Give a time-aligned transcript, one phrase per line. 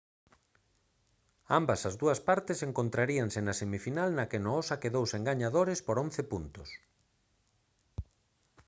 [1.59, 6.21] ambas as dúas partes encontraríanse na semifinal na que noosa quedou sen gañadores por 11
[6.31, 6.69] puntos